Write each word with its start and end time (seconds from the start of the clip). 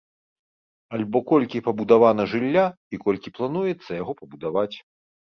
Альбо 0.97 1.19
колькі 1.31 1.59
пабудавана 1.67 2.25
жылля 2.31 2.63
і 2.95 2.99
колькі 3.03 3.33
плануецца 3.35 3.91
яго 4.01 4.13
пабудаваць. 4.23 4.73